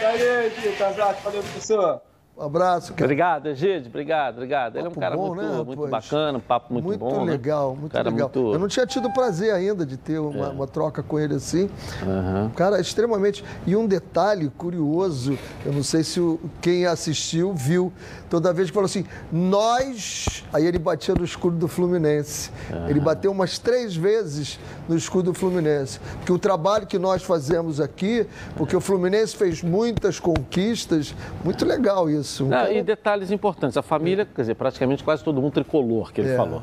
Valeu, 0.00 0.50
Tito. 0.50 0.82
Um 0.82 0.86
abraço. 0.88 1.22
Valeu, 1.22 1.42
professor. 1.42 2.11
Um 2.42 2.46
abraço, 2.46 2.92
cara. 2.92 3.04
Obrigado, 3.04 3.46
Egídio. 3.46 3.86
Obrigado, 3.86 4.34
obrigado. 4.34 4.76
Ele 4.76 4.86
é 4.86 4.90
um 4.90 4.94
cara 4.94 5.16
bom, 5.16 5.28
muito, 5.28 5.42
né, 5.42 5.62
muito 5.62 5.86
bacana, 5.86 6.38
um 6.38 6.40
papo 6.40 6.72
muito, 6.72 6.86
muito 6.86 6.98
bom. 6.98 7.10
Muito 7.10 7.26
né? 7.26 7.32
legal, 7.32 7.70
né? 7.70 7.80
muito 7.82 7.92
cara 7.92 8.10
legal. 8.10 8.30
Muito... 8.34 8.52
Eu 8.54 8.58
não 8.58 8.66
tinha 8.66 8.84
tido 8.84 9.06
o 9.06 9.14
prazer 9.14 9.54
ainda 9.54 9.86
de 9.86 9.96
ter 9.96 10.18
uma, 10.18 10.48
é. 10.48 10.50
uma 10.50 10.66
troca 10.66 11.04
com 11.04 11.20
ele 11.20 11.36
assim. 11.36 11.70
Uhum. 12.02 12.50
Cara, 12.50 12.80
extremamente. 12.80 13.44
E 13.64 13.76
um 13.76 13.86
detalhe 13.86 14.50
curioso, 14.58 15.38
eu 15.64 15.72
não 15.72 15.84
sei 15.84 16.02
se 16.02 16.18
o, 16.18 16.40
quem 16.60 16.84
assistiu 16.84 17.54
viu, 17.54 17.92
toda 18.28 18.52
vez 18.52 18.70
que 18.70 18.74
falou 18.74 18.86
assim, 18.86 19.04
nós. 19.30 20.42
Aí 20.52 20.66
ele 20.66 20.80
batia 20.80 21.14
no 21.14 21.24
escudo 21.24 21.56
do 21.56 21.68
Fluminense. 21.68 22.50
Uhum. 22.72 22.88
Ele 22.88 22.98
bateu 22.98 23.30
umas 23.30 23.56
três 23.60 23.94
vezes 23.94 24.58
no 24.88 24.96
escudo 24.96 25.30
do 25.30 25.38
Fluminense. 25.38 26.00
Porque 26.16 26.32
o 26.32 26.38
trabalho 26.40 26.88
que 26.88 26.98
nós 26.98 27.22
fazemos 27.22 27.80
aqui, 27.80 28.26
porque 28.56 28.74
o 28.74 28.80
Fluminense 28.80 29.36
fez 29.36 29.62
muitas 29.62 30.18
conquistas, 30.18 31.14
muito 31.44 31.64
legal 31.64 32.10
isso 32.10 32.31
isso. 32.32 32.46
Não, 32.46 32.70
E 32.72 32.82
detalhes 32.82 33.30
importantes. 33.30 33.76
A 33.76 33.82
família, 33.82 34.24
quer 34.24 34.40
dizer, 34.40 34.54
praticamente 34.54 35.04
quase 35.04 35.22
todo 35.22 35.40
mundo 35.40 35.52
tricolor, 35.52 36.12
que 36.12 36.20
ele 36.20 36.32
é. 36.32 36.36
falou. 36.36 36.62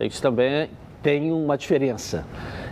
Isso 0.00 0.22
também 0.22 0.70
tem 1.02 1.32
uma 1.32 1.58
diferença. 1.58 2.24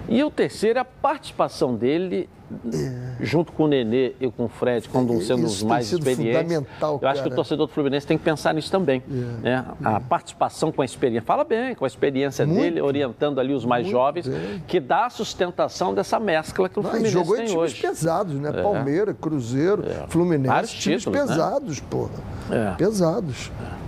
E 0.09 0.23
o 0.23 0.31
terceiro 0.31 0.79
é 0.79 0.83
a 0.83 0.85
participação 0.85 1.75
dele 1.75 2.29
é. 2.73 3.25
junto 3.25 3.51
com 3.53 3.65
o 3.65 3.69
Nenê 3.69 4.15
e 4.21 4.31
com 4.31 4.45
o 4.45 4.49
Fred, 4.49 4.89
é, 4.89 5.21
sendo 5.21 5.47
os 5.47 5.63
mais 5.63 5.91
experientes. 5.91 6.43
Fundamental, 6.43 6.99
eu 7.03 7.09
acho 7.09 7.23
que 7.23 7.29
o 7.29 7.35
torcedor 7.35 7.67
do 7.67 7.73
Fluminense 7.73 8.07
tem 8.07 8.17
que 8.17 8.25
pensar 8.25 8.55
nisso 8.55 8.71
também. 8.71 9.03
É. 9.09 9.43
Né? 9.43 9.65
A 9.83 10.01
participação 10.01 10.71
com 10.71 10.81
a 10.81 10.85
experiência. 10.85 11.27
Fala 11.27 11.45
bem, 11.45 11.75
com 11.75 11.85
a 11.85 11.89
experiência 11.89 12.47
Muito. 12.47 12.61
dele, 12.61 12.81
orientando 12.81 13.41
ali 13.41 13.53
os 13.53 13.65
mais 13.65 13.85
Muito 13.85 13.93
jovens, 13.93 14.29
bem. 14.29 14.63
que 14.67 14.79
dá 14.79 15.07
a 15.07 15.11
sustentação 15.11 15.93
dessa 15.93 16.21
mescla 16.21 16.69
que 16.69 16.79
o 16.79 16.83
Fluminense 16.83 17.13
jogou 17.13 17.37
tem 17.37 17.47
em 17.47 17.49
times 17.49 17.75
pesados, 17.75 18.35
né? 18.35 18.51
É. 18.51 18.63
Palmeiras, 18.63 19.17
Cruzeiro, 19.21 19.83
Fluminense. 20.09 20.49
Vários 20.49 20.73
times 20.73 21.03
títulos, 21.03 21.29
né? 21.29 21.35
pesados, 21.35 21.81
né? 21.81 21.87
porra. 21.91 22.75
Pesados. 22.79 23.51